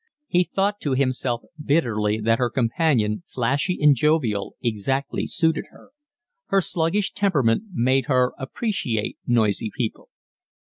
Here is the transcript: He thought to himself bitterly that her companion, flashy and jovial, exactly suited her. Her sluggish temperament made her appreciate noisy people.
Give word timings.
He 0.25 0.43
thought 0.43 0.79
to 0.79 0.93
himself 0.95 1.43
bitterly 1.63 2.19
that 2.21 2.39
her 2.39 2.49
companion, 2.49 3.21
flashy 3.27 3.77
and 3.79 3.93
jovial, 3.95 4.55
exactly 4.59 5.27
suited 5.27 5.65
her. 5.69 5.91
Her 6.47 6.59
sluggish 6.59 7.11
temperament 7.11 7.65
made 7.71 8.05
her 8.07 8.33
appreciate 8.39 9.19
noisy 9.27 9.69
people. 9.71 10.09